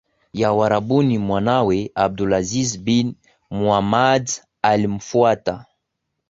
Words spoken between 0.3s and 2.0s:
ya Uarabuni Mwanawe